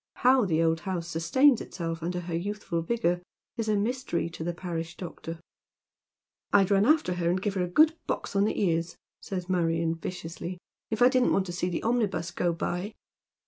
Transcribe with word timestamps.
How 0.15 0.45
the 0.45 0.63
old 0.63 0.79
house 0.79 1.07
sustains 1.07 1.61
itself 1.61 2.01
under 2.01 2.21
her 2.21 2.33
youthful 2.35 2.81
vigour 2.81 3.21
is 3.55 3.69
a 3.69 3.75
mystery 3.75 4.31
to 4.31 4.43
the 4.43 4.51
parish 4.51 4.97
doctor." 4.97 5.39
I'd 6.51 6.71
run 6.71 6.87
after 6.87 7.13
her 7.13 7.29
and 7.29 7.39
give 7.39 7.53
her 7.53 7.63
a 7.63 7.67
good 7.67 7.93
box 8.07 8.35
on 8.35 8.45
the 8.45 8.59
ears," 8.59 8.95
saya 9.21 9.43
Marion, 9.47 9.93
viciously," 9.93 10.57
if 10.89 11.03
I 11.03 11.07
didn't 11.07 11.33
want 11.33 11.45
to 11.45 11.53
see 11.53 11.69
the 11.69 11.83
omnibus 11.83 12.31
go 12.31 12.51
by." 12.51 12.95